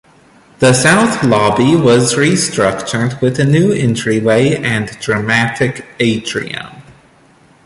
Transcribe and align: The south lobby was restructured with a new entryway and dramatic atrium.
The 0.57 0.73
south 0.73 1.23
lobby 1.23 1.75
was 1.75 2.15
restructured 2.15 3.21
with 3.21 3.39
a 3.39 3.45
new 3.45 3.71
entryway 3.71 4.55
and 4.55 4.87
dramatic 4.99 5.85
atrium. 5.99 6.81